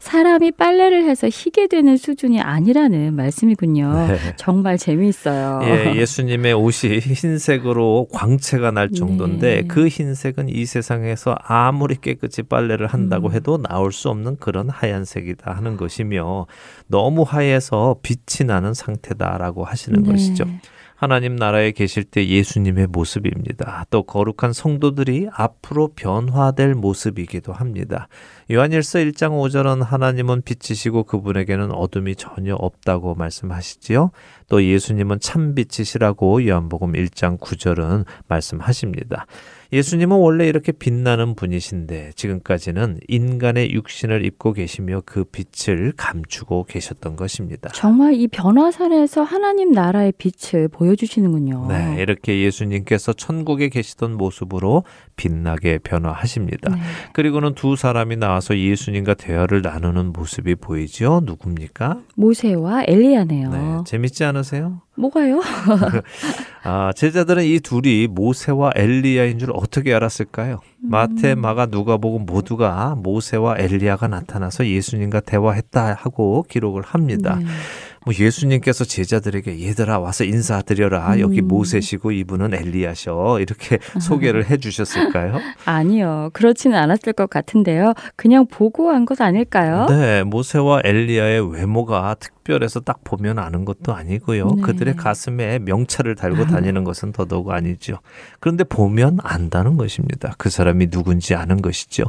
[0.00, 4.06] 사람이 빨래를 해서 희게 되는 수준이 아니라는 말씀이군요.
[4.06, 4.18] 네.
[4.36, 5.62] 정말 재미있어요.
[5.64, 9.66] 예, 예수님의 옷이 흰색으로 광채가 날 정도인데 네.
[9.66, 13.32] 그 흰색은 이 세상에서 아무리 깨끗이 빨래를 한다고 음.
[13.32, 16.46] 해도 나올 수 없는 그런 하얀색이다 하는 것이며
[16.86, 20.12] 너무 하얘서 빛이 나는 상태다라고 하시는 네.
[20.12, 20.44] 것이죠.
[20.96, 23.84] 하나님 나라에 계실 때 예수님의 모습입니다.
[23.90, 28.08] 또 거룩한 성도들이 앞으로 변화될 모습이기도 합니다.
[28.50, 34.10] 요한일서 1장 5절은 하나님은 빛이시고 그분에게는 어둠이 전혀 없다고 말씀하시지요.
[34.48, 39.26] 또 예수님은 참 빛이시라고 요한복음 1장 9절은 말씀하십니다.
[39.72, 47.70] 예수님은 원래 이렇게 빛나는 분이신데 지금까지는 인간의 육신을 입고 계시며 그 빛을 감추고 계셨던 것입니다.
[47.74, 51.66] 정말 이 변화산에서 하나님 나라의 빛을 보여주시는군요.
[51.68, 54.84] 네, 이렇게 예수님께서 천국에 계시던 모습으로
[55.16, 56.74] 빛나게 변화하십니다.
[56.74, 56.80] 네.
[57.12, 61.22] 그리고는 두 사람이 나와서 예수님과 대화를 나누는 모습이 보이죠.
[61.24, 62.00] 누굽니까?
[62.16, 63.50] 모세와 엘리야네요.
[63.50, 64.82] 네, 재밌지 않으세요?
[64.96, 65.40] 뭐가요?
[66.64, 70.60] 아, 제자들은 이 둘이 모세와 엘리야인 줄 어떻게 알았을까요?
[70.78, 77.36] 마태, 마가, 누가복음 모두가 모세와 엘리야가 나타나서 예수님과 대화했다 하고 기록을 합니다.
[77.38, 77.46] 네.
[78.06, 81.18] 뭐 예수님께서 제자들에게 얘들아 와서 인사드려라.
[81.18, 81.48] 여기 음.
[81.48, 83.40] 모세시고 이분은 엘리야셔.
[83.40, 85.40] 이렇게 소개를 해 주셨을까요?
[85.66, 86.30] 아니요.
[86.32, 87.94] 그렇지는 않았을 것 같은데요.
[88.14, 89.86] 그냥 보고 한 것 아닐까요?
[89.88, 94.50] 네, 모세와 엘리야의 외모가 특별해서 딱 보면 아는 것도 아니고요.
[94.56, 94.62] 네.
[94.62, 97.98] 그들의 가슴에 명찰을 달고 다니는 것은 더더욱 아니죠.
[98.38, 100.34] 그런데 보면 안다는 것입니다.
[100.38, 102.04] 그 사람이 누군지 아는 것이죠.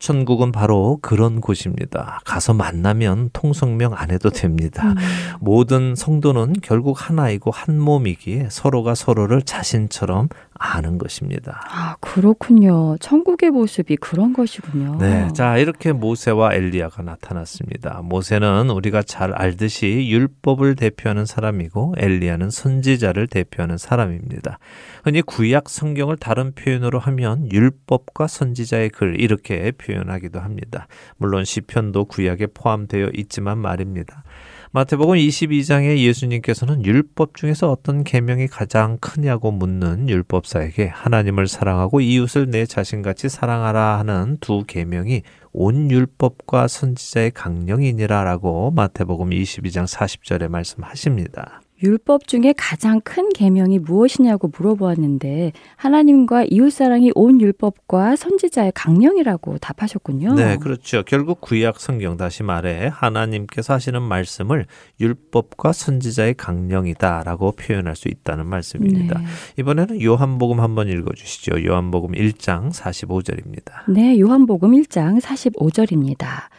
[0.00, 2.20] 천국은 바로 그런 곳입니다.
[2.24, 4.88] 가서 만나면 통성명 안 해도 됩니다.
[4.88, 4.96] 음.
[5.40, 10.30] 모든 성도는 결국 하나이고 한 몸이기에 서로가 서로를 자신처럼
[10.62, 11.62] 아는 것입니다.
[11.70, 12.98] 아, 그렇군요.
[12.98, 14.98] 천국의 모습이 그런 것이군요.
[15.00, 15.26] 네.
[15.32, 18.02] 자, 이렇게 모세와 엘리야가 나타났습니다.
[18.04, 24.58] 모세는 우리가 잘 알듯이 율법을 대표하는 사람이고 엘리야는 선지자를 대표하는 사람입니다.
[25.02, 30.88] 흔히 구약 성경을 다른 표현으로 하면 율법과 선지자의 글 이렇게 표현하기도 합니다.
[31.16, 34.24] 물론 시편도 구약에 포함되어 있지만 말입니다.
[34.72, 42.64] 마태복음 22장에 예수님께서는 율법 중에서 어떤 계명이 가장 크냐고 묻는 율법사에게 하나님을 사랑하고 이웃을 내
[42.66, 51.62] 자신같이 사랑하라 하는 두 계명이 온 율법과 선지자의 강령이니라라고 마태복음 22장 40절에 말씀하십니다.
[51.82, 60.34] 율법 중에 가장 큰 계명이 무엇이냐고 물어보았는데 하나님과 이웃 사랑이 온 율법과 선지자의 강령이라고 답하셨군요.
[60.34, 61.02] 네, 그렇죠.
[61.06, 64.66] 결국 구약 성경 다시 말해 하나님께서 하시는 말씀을
[65.00, 69.18] 율법과 선지자의 강령이다라고 표현할 수 있다는 말씀입니다.
[69.18, 69.24] 네.
[69.58, 71.64] 이번에는 요한복음 한번 읽어 주시죠.
[71.64, 73.90] 요한복음 1장 45절입니다.
[73.90, 76.50] 네, 요한복음 1장 45절입니다.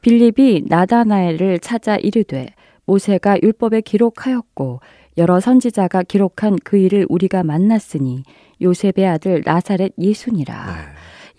[0.00, 2.54] 빌립이 나다나엘을 찾아 이르되
[2.88, 4.80] 모세가 율법에 기록하였고
[5.18, 8.22] 여러 선지자가 기록한 그 일을 우리가 만났으니
[8.62, 10.66] 요셉의 아들 나사렛 예수니라.
[10.66, 10.72] 네.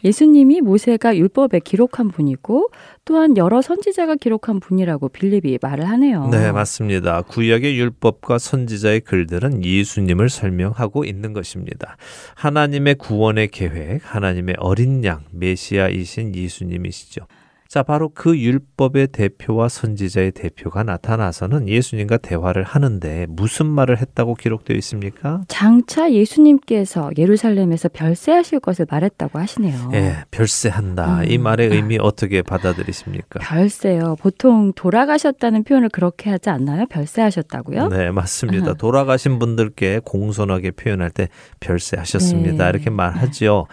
[0.04, 2.70] 예수님이 모세가 율법에 기록한 분이고
[3.04, 6.30] 또한 여러 선지자가 기록한 분이라고 빌립이 말을 하네요.
[6.30, 7.24] 네, 맞습니다.
[7.24, 11.97] 구약의 율법과 선지자의 글들은 예수님을 설명하고 있는 것입니다.
[12.36, 17.26] 하나님의 구원의 계획, 하나님의 어린 양, 메시아이신 예수님이시죠.
[17.70, 24.76] 자, 바로 그 율법의 대표와 선지자의 대표가 나타나서는 예수님과 대화를 하는데 무슨 말을 했다고 기록되어
[24.78, 25.43] 있습니까?
[25.47, 29.91] 장차 예수님께서 예루살렘에서 별세하실 것을 말했다고 하시네요.
[29.93, 31.26] 예, 별세한다.
[31.26, 31.43] 이 음.
[31.43, 33.39] 말의 의미 어떻게 받아들이십니까?
[33.39, 34.15] 별세요.
[34.20, 36.88] 보통 돌아가셨다는 표현을 그렇게 하지 않나요?
[36.88, 37.89] 별세하셨다고요?
[37.89, 38.74] 네, 맞습니다.
[38.74, 42.63] 돌아가신 분들께 공손하게 표현할 때 별세하셨습니다.
[42.63, 42.70] 네.
[42.72, 43.67] 이렇게 말하지요.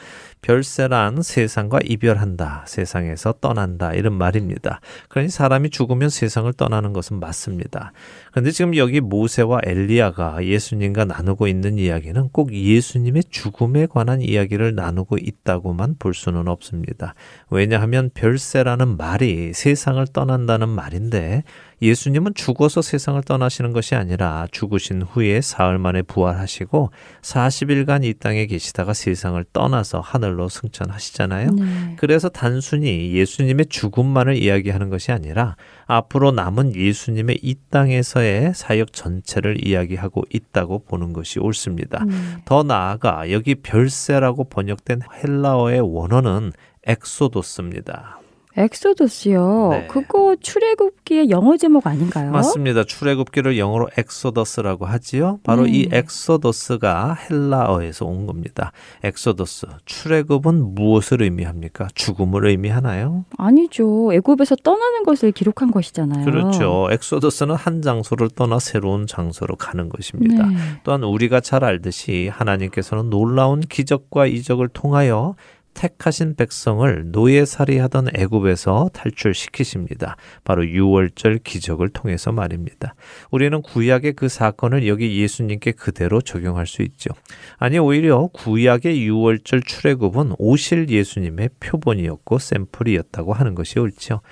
[0.47, 4.81] 별세란 세상과 이별한다, 세상에서 떠난다 이런 말입니다.
[5.09, 7.93] 그러니 사람이 죽으면 세상을 떠나는 것은 맞습니다.
[8.31, 15.19] 그런데 지금 여기 모세와 엘리야가 예수님과 나누고 있는 이야기는 꼭 예수님의 죽음에 관한 이야기를 나누고
[15.19, 17.17] 있다고만 볼 수는 없습니다.
[17.51, 21.43] 왜냐하면 별세라는 말이 세상을 떠난다는 말인데
[21.83, 26.91] 예수님은 죽어서 세상을 떠나시는 것이 아니라 죽으신 후에 사흘 만에 부활하시고
[27.23, 31.51] 40일간 이 땅에 계시다가 세상을 떠나서 하늘로 승천하시잖아요.
[31.51, 31.97] 네.
[31.99, 35.57] 그래서 단순히 예수님의 죽음만을 이야기하는 것이 아니라
[35.87, 42.05] 앞으로 남은 예수님의 이 땅에서의 사역 전체를 이야기하고 있다고 보는 것이 옳습니다.
[42.05, 42.39] 음.
[42.45, 46.53] 더 나아가 여기 별세라고 번역된 헬라어의 원어는
[46.87, 48.21] ἔξοδος입니다.
[48.57, 49.69] Exodus요.
[49.71, 49.87] 네.
[49.89, 52.31] 그거 출애굽기의 영어 제목 아닌가요?
[52.31, 52.85] 맞습니다.
[52.85, 55.41] 출애굽기를 영어로 Exodus라고 하지요.
[55.43, 55.71] 바로 네.
[55.73, 58.73] 이 Exodus가 헬라어에서 온 겁니다.
[59.05, 59.67] 엑소더스.
[59.85, 61.89] 출애굽은 무엇을 의미합니까?
[61.95, 63.25] 죽음을 의미하나요?
[63.37, 64.13] 아니죠.
[64.13, 66.25] 애굽에서 떠나는 것을 기록한 것이잖아요.
[66.25, 66.89] 그렇죠.
[66.91, 70.47] 엑소더스는 한 장소를 떠나 새로운 장소로 가는 것입니다.
[70.47, 70.57] 네.
[70.83, 75.35] 또한 우리가 잘 알듯이 하나님께서는 놀라운 기적과 이적을 통하여
[75.77, 80.17] 택하신 백성을 노예살이하던 애굽에서 탈출시키십니다.
[80.43, 82.95] 바로 유월절 기적을 통해서 말입니다.
[83.31, 87.11] 우리는 구약의 그 사건을 여기 예수님께 그대로 적용할 수 있죠.
[87.59, 94.23] 아니 오히려 구약의 유월절 출애굽은 오실 예수님의 표본이었고 샘플이었다고 하는 것이 옳지요.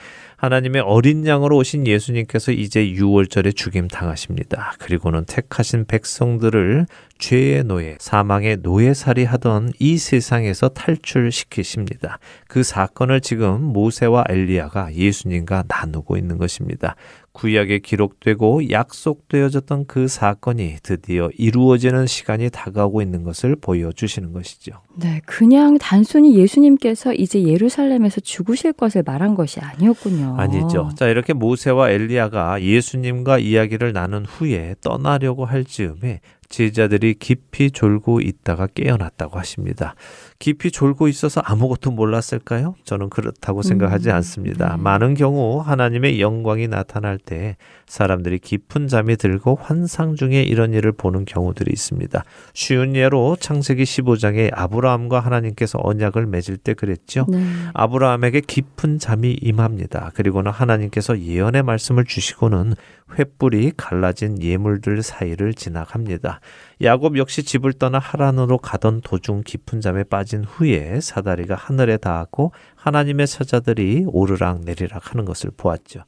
[0.44, 4.74] 하나님의 어린 양으로 오신 예수님께서 이제 유월절에 죽임 당하십니다.
[4.78, 6.86] 그리고는 택하신 백성들을
[7.18, 12.18] 죄의 노예, 사망의 노예살이 하던 이 세상에서 탈출시키십니다.
[12.46, 16.94] 그 사건을 지금 모세와 엘리야가 예수님과 나누고 있는 것입니다.
[17.34, 24.80] 구약에 기록되고 약속되어졌던 그 사건이 드디어 이루어지는 시간이 다가오고 있는 것을 보여주시는 것이죠.
[24.94, 30.36] 네, 그냥 단순히 예수님께서 이제 예루살렘에서 죽으실 것을 말한 것이 아니었군요.
[30.38, 30.90] 아니죠.
[30.96, 38.68] 자, 이렇게 모세와 엘리야가 예수님과 이야기를 나눈 후에 떠나려고 할 즈음에 제자들이 깊이 졸고 있다가
[38.68, 39.96] 깨어났다고 하십니다.
[40.44, 42.74] 깊이 졸고 있어서 아무것도 몰랐을까요?
[42.84, 44.76] 저는 그렇다고 생각하지 음, 않습니다.
[44.76, 44.82] 네.
[44.82, 51.24] 많은 경우 하나님의 영광이 나타날 때 사람들이 깊은 잠이 들고 환상 중에 이런 일을 보는
[51.24, 52.22] 경우들이 있습니다.
[52.52, 57.24] 쉬운 예로 창세기 15장에 아브라함과 하나님께서 언약을 맺을 때 그랬죠.
[57.30, 57.42] 네.
[57.72, 60.10] 아브라함에게 깊은 잠이 임합니다.
[60.12, 62.74] 그리고는 하나님께서 예언의 말씀을 주시고는
[63.16, 66.40] 횃불이 갈라진 예물들 사이를 지나갑니다.
[66.84, 73.26] 야곱 역시 집을 떠나 하란으로 가던 도중 깊은 잠에 빠진 후에 사다리가 하늘에 닿았고 하나님의
[73.26, 76.00] 사자들이 오르락 내리락 하는 것을 보았죠.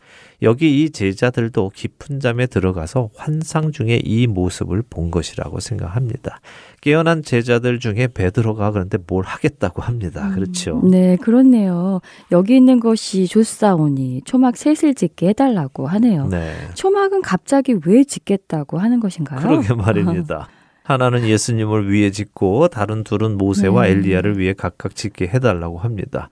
[0.43, 6.41] 여기 이 제자들도 깊은 잠에 들어가서 환상 중에 이 모습을 본 것이라고 생각합니다.
[6.83, 10.31] 깨어난 제자들 중에 베드로가 그런데 뭘 하겠다고 합니다.
[10.35, 10.83] 그렇죠.
[10.85, 12.01] 네, 그렇네요.
[12.33, 16.27] 여기 있는 것이 좋사오니 초막 셋을 짓게 해달라고 하네요.
[16.29, 16.55] 네.
[16.75, 19.41] 초막은 갑자기 왜 짓겠다고 하는 것인가요?
[19.41, 20.49] 그러게 말입니다.
[20.87, 23.91] 하나는 예수님을 위해 짓고 다른 둘은 모세와 네.
[23.91, 26.29] 엘리야를 위해 각각 짓게 해달라고 합니다.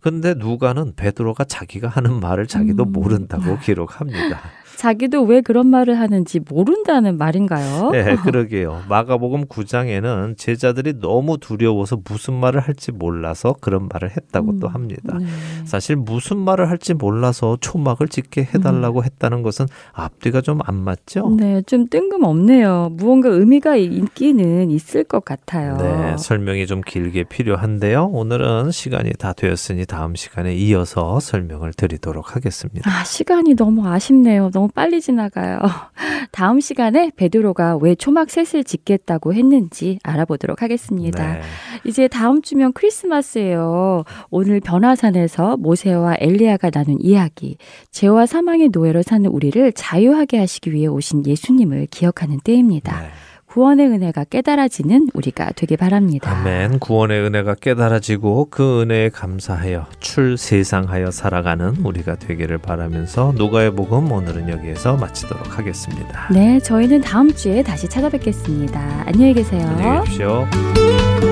[0.00, 2.92] 근데 누가는 베드로가 자기가 하는 말을 자기도 음.
[2.92, 4.40] 모른다고 기록합니다.
[4.80, 7.90] 자기도 왜 그런 말을 하는지 모른다는 말인가요?
[7.90, 8.80] 네, 그러게요.
[8.88, 15.18] 마가복음 9장에는 제자들이 너무 두려워서 무슨 말을 할지 몰라서 그런 말을 했다고 또 합니다.
[15.18, 15.26] 네.
[15.66, 21.28] 사실 무슨 말을 할지 몰라서 초막을 짓게 해달라고 했다는 것은 앞뒤가 좀 안 맞죠?
[21.36, 22.92] 네, 좀 뜬금없네요.
[22.92, 25.76] 무언가 의미가 있기는 있을 것 같아요.
[25.76, 28.06] 네, 설명이 좀 길게 필요한데요.
[28.06, 32.90] 오늘은 시간이 다 되었으니 다음 시간에 이어서 설명을 드리도록 하겠습니다.
[32.90, 34.50] 아, 시간이 너무 아쉽네요.
[34.50, 35.58] 너무 빨리 지나가요.
[36.32, 41.34] 다음 시간에 베드로가 왜 초막 셋을 짓겠다고 했는지 알아보도록 하겠습니다.
[41.34, 41.40] 네.
[41.84, 44.04] 이제 다음 주면 크리스마스예요.
[44.30, 47.56] 오늘 변화산에서 모세와 엘리야가 나눈 이야기,
[47.90, 53.00] 죄와 사망의 노예로 사는 우리를 자유하게 하시기 위해 오신 예수님을 기억하는 때입니다.
[53.00, 53.08] 네.
[53.50, 56.30] 구원의 은혜가 깨달아지는 우리가 되길 바랍니다.
[56.30, 56.78] 아멘.
[56.78, 64.96] 구원의 은혜가 깨달아지고 그 은혜에 감사하여 출세상하여 살아가는 우리가 되기를 바라면서 누가의 복음 오늘은 여기에서
[64.96, 66.28] 마치도록 하겠습니다.
[66.32, 69.04] 네, 저희는 다음 주에 다시 찾아뵙겠습니다.
[69.06, 69.66] 안녕히 계세요.
[69.66, 71.29] 안녕히 계십시오.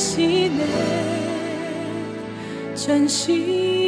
[0.00, 0.64] 시네
[2.74, 3.79] 전심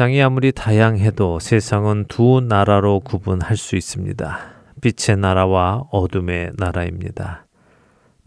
[0.00, 4.38] 세상이 아무리 다양해도 세상은 두 나라로 구분할 수 있습니다.
[4.80, 7.44] 빛의 나라와 어둠의 나라입니다.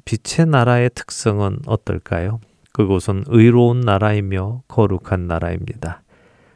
[0.05, 2.41] 빛의 나라의 특성은 어떨까요?
[2.73, 6.03] 그곳은 의로운 나라이며 거룩한 나라입니다.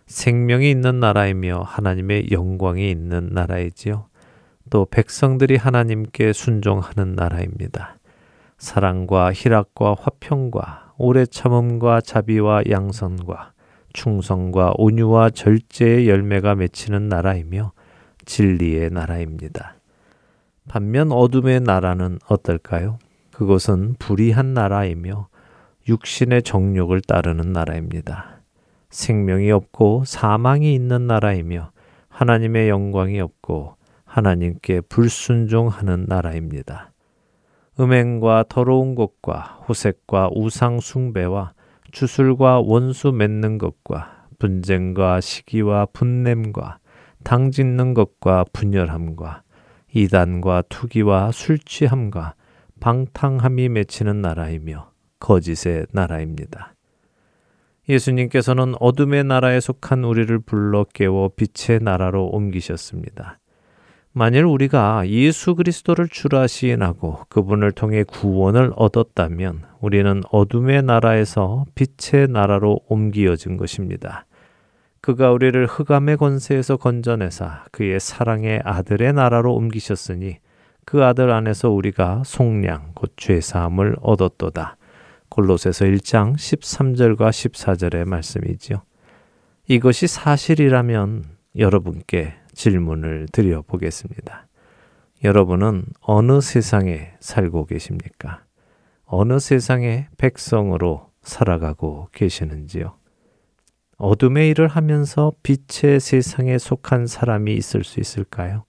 [0.06, 4.06] 생명이 있는 나라이며 하나님의 영광이 있는 나라이지요.
[4.70, 7.98] 또 백성들이 하나님께 순종하는 나라입니다.
[8.60, 13.57] 사랑과 희락과 화평과 오래 참음과 자비와 양선과
[13.98, 17.72] 충성과 온유와 절제의 열매가 맺히는 나라이며
[18.26, 19.78] 진리의 나라입니다.
[20.70, 23.00] 반면 어둠의 나라는 어떨까요?
[23.32, 25.30] 그것은 불의한 나라이며
[25.90, 28.42] 육신의 정욕을 따르는 나라입니다.
[28.92, 31.72] 생명이 없고 사망이 있는 나라이며
[32.10, 36.92] 하나님의 영광이 없고 하나님께 불순종하는 나라입니다.
[37.80, 41.54] 음행과 더러운 것과 호색과 우상 숭배와
[41.92, 46.80] 주술과 원수 맺는 것과 분쟁과 시기와 분냄과
[47.24, 49.44] 당 짓는 것과 분열함과
[49.94, 52.36] 이단과 투기와 술 취함과
[52.80, 56.76] 방탕함이 맺히는 나라이며 거짓의 나라입니다.
[57.90, 63.40] 예수님께서는 어둠의 나라에 속한 우리를 불러 깨워 빛의 나라로 옮기셨습니다.
[64.18, 72.80] 만일 우리가 예수 그리스도를 주라 시인하고 그분을 통해 구원을 얻었다면 우리는 어둠의 나라에서 빛의 나라로
[72.88, 74.26] 옮기어진 것입니다.
[75.02, 80.38] 그가 우리를 흑암의 권세에서 건져내사 그의 사랑의 아들의 나라로 옮기셨으니
[80.84, 84.78] 그 아들 안에서 우리가 속량 곧 죄사함을 얻었도다.
[85.30, 88.82] 골로새서 1장 13절과 14절의 말씀이지요.
[89.68, 91.26] 이것이 사실이라면
[91.60, 94.48] 여러분께 질문을 드려 보겠습니다.
[95.24, 98.44] 여러분은 어느 세상에 살고 계십니까?
[99.06, 102.98] 어느 세상의 백성으로 살아가고 계시는지요?
[103.98, 108.66] 어둠의 일을 하면서 빛의 세상에 속한 사람이 있을 수 있을까요?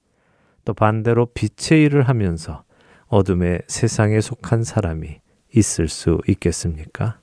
[0.65, 2.65] 또 반대로 빛의 일을 하면서
[3.07, 5.21] 어둠의 세상에 속한 사람이
[5.55, 7.21] 있을 수 있겠습니까?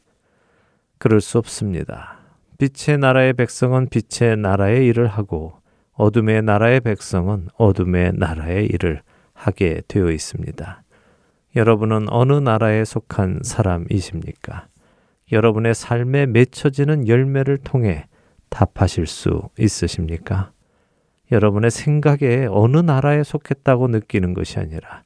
[0.97, 2.19] 그럴 수 없습니다.
[2.57, 5.64] 빛의 나라의 백성은 빛의 나라의 일을 하고
[5.95, 9.01] 어둠의 나라의 백성은 어둠의 나라의 일을
[9.33, 10.83] 하게 되어 있습니다.
[11.55, 14.67] 여러분은 어느 나라에 속한 사람이십니까?
[15.31, 18.05] 여러분의 삶에 맺혀지는 열매를 통해
[18.49, 20.51] 답하실 수 있으십니까?
[21.31, 25.03] 여러분의 생각에 어느 나라에 속했다고 느끼는 것이 아니라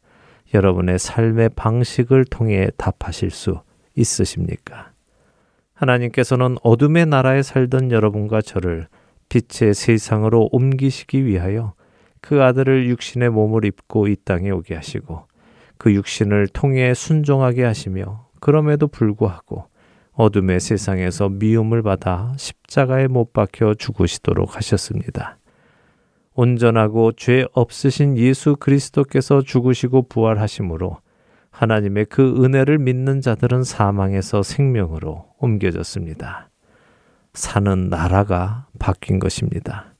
[0.53, 3.61] 여러분의 삶의 방식을 통해 답하실 수
[3.95, 4.91] 있으십니까?
[5.73, 8.87] 하나님께서는 어둠의 나라에 살던 여러분과 저를
[9.29, 11.73] 빛의 세상으로 옮기시기 위하여
[12.21, 15.27] 그 아들을 육신의 몸을 입고 이 땅에 오게 하시고
[15.77, 19.65] 그 육신을 통해 순종하게 하시며 그럼에도 불구하고
[20.13, 25.37] 어둠의 세상에서 미움을 받아 십자가에 못 박혀 죽으시도록 하셨습니다.
[26.33, 30.97] 온전하고 죄 없으신 예수 그리스도께서 죽으시고 부활하심으로
[31.51, 36.48] 하나님의 그 은혜를 믿는 자들은 사망에서 생명으로 옮겨졌습니다.
[37.33, 39.93] 사는 나라가 바뀐 것입니다.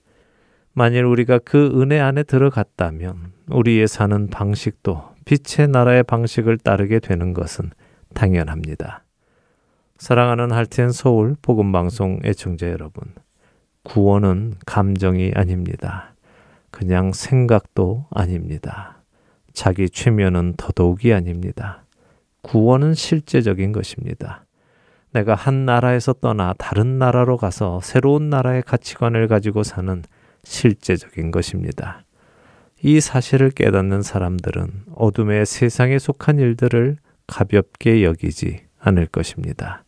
[0.74, 7.72] 만일 우리가 그 은혜 안에 들어갔다면 우리의 사는 방식도 빛의 나라의 방식을 따르게 되는 것은
[8.14, 9.04] 당연합니다.
[9.98, 13.04] 사랑하는 할텐 서울 복음 방송 애청자 여러분,
[13.84, 16.16] 구원은 감정이 아닙니다.
[16.72, 19.04] 그냥 생각도 아닙니다.
[19.54, 21.84] 자기 최면은 더더욱이 아닙니다.
[22.42, 24.46] 구원은 실제적인 것입니다.
[25.12, 30.03] 내가 한 나라에서 떠나 다른 나라로 가서 새로운 나라의 가치관을 가지고 사는
[30.43, 32.03] 실제적인 것입니다.
[32.82, 36.97] 이 사실을 깨닫는 사람들은 어둠의 세상에 속한 일들을
[37.28, 39.84] 가볍게 여기지 않을 것입니다.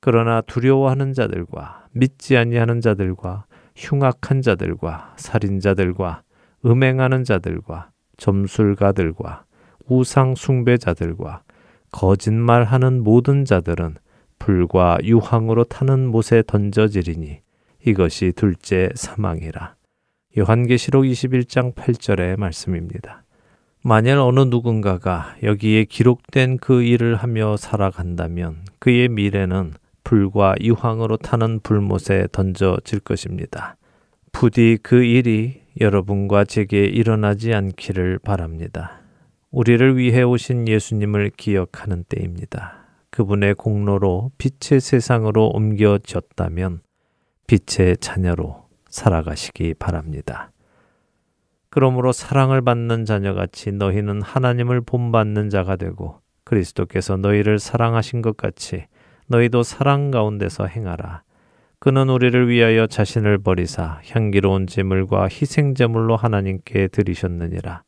[0.00, 6.22] 그러나 두려워하는 자들과 믿지 아니하는 자들과 흉악한 자들과 살인자들과
[6.64, 9.44] 음행하는 자들과 점술가들과
[9.88, 11.42] 우상 숭배자들과
[11.92, 13.96] 거짓말하는 모든 자들은
[14.38, 17.40] 불과 유황으로 타는 못에 던져지리니
[17.84, 19.74] 이것이 둘째 사망이라.
[20.38, 23.24] 요한계시록 21장 8절의 말씀입니다.
[23.82, 32.28] 만일 어느 누군가가 여기에 기록된 그 일을 하며 살아간다면 그의 미래는 불과 유황으로 타는 불못에
[32.32, 33.76] 던져질 것입니다.
[34.32, 39.00] 부디 그 일이 여러분과 제게 일어나지 않기를 바랍니다.
[39.50, 42.85] 우리를 위해 오신 예수님을 기억하는 때입니다.
[43.16, 46.80] 그분의 공로로 빛의 세상으로 옮겨졌다면
[47.46, 50.52] 빛의 자녀로 살아가시기 바랍니다.
[51.70, 58.84] 그러므로 사랑을 받는 자녀같이 너희는 하나님을 본받는 자가 되고 그리스도께서 너희를 사랑하신 것 같이
[59.28, 61.22] 너희도 사랑 가운데서 행하라.
[61.78, 67.82] 그는 우리를 위하여 자신을 버리사 향기로운 제물과 희생 제물로 하나님께 드리셨느니라.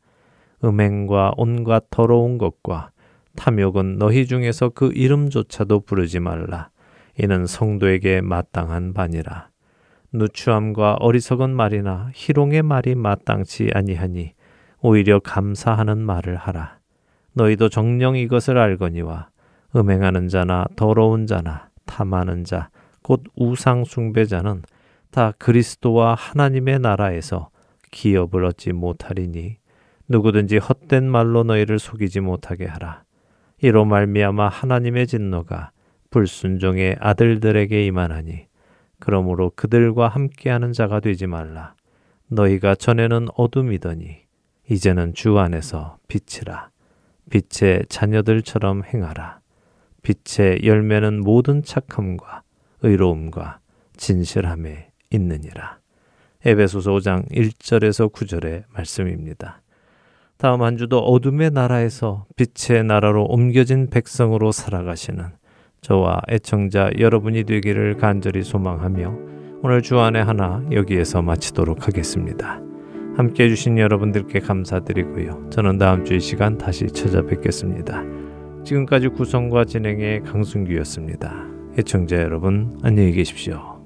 [0.64, 2.92] 음행과 온갖 더러운 것과
[3.38, 6.70] 탐욕은 너희 중에서 그 이름조차도 부르지 말라.
[7.16, 9.48] 이는 성도에게 마땅한 바니라.
[10.12, 14.32] 누추함과 어리석은 말이나 희롱의 말이 마땅치 아니하니
[14.80, 16.78] 오히려 감사하는 말을 하라.
[17.34, 19.28] 너희도 정령 이것을 알거니와
[19.76, 22.70] 음행하는 자나 더러운 자나 탐하는 자,
[23.02, 24.62] 곧 우상 숭배자는
[25.12, 27.50] 다 그리스도와 하나님의 나라에서
[27.92, 29.58] 기업을 얻지 못하리니
[30.08, 33.04] 누구든지 헛된 말로 너희를 속이지 못하게 하라.
[33.60, 35.72] 이로 말미암아 하나님의 진노가
[36.10, 38.46] 불순종의 아들들에게 임하나니
[39.00, 41.74] 그러므로 그들과 함께하는 자가 되지 말라.
[42.28, 44.18] 너희가 전에는 어둠이더니
[44.70, 46.70] 이제는 주 안에서 빛이라.
[47.30, 49.40] 빛의 자녀들처럼 행하라.
[50.02, 52.42] 빛의 열매는 모든 착함과
[52.82, 53.60] 의로움과
[53.96, 55.78] 진실함에 있느니라.
[56.44, 59.62] 에베소서 5장 1절에서 9절의 말씀입니다.
[60.38, 65.24] 다음 한 주도 어둠의 나라에서 빛의 나라로 옮겨진 백성으로 살아가시는
[65.80, 69.14] 저와 애청자 여러분이 되기를 간절히 소망하며
[69.62, 72.60] 오늘 주안의 하나 여기에서 마치도록 하겠습니다.
[73.16, 75.50] 함께 해주신 여러분들께 감사드리고요.
[75.50, 78.04] 저는 다음 주 이 시간 다시 찾아뵙겠습니다.
[78.64, 81.46] 지금까지 구성과 진행의 강순규였습니다.
[81.78, 83.78] 애청자 여러분 안녕히 계십시오.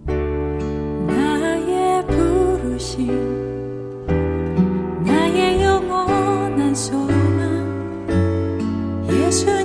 [9.32, 9.61] 却